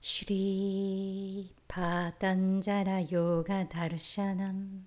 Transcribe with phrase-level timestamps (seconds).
[0.00, 4.86] シュリーパタンジャラヨガダルシャナン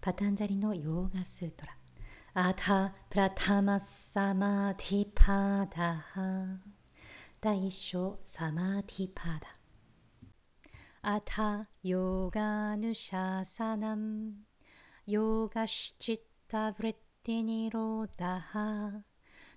[0.00, 1.76] パタンジャリのヨガスートラ
[2.34, 6.58] アタプラタマサマティパダハ
[7.40, 9.46] 第一章サマティパダ
[11.02, 14.32] アタヨガヌシャサナン
[15.06, 18.90] ヨガシチッタブリッティニロダハ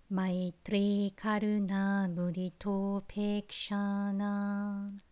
[0.09, 4.33] Maitri Karuna Mudito Pekshana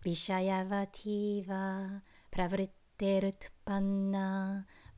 [0.06, 1.64] विषयवती वा
[2.34, 4.28] प्रवृत्तिरुत्पन्ना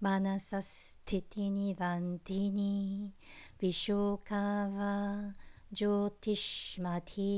[0.04, 2.76] मनसस्थितिनिबन्धिनी
[3.62, 4.46] विशोका
[4.76, 4.94] वा
[5.78, 7.36] ज्योतिष्मती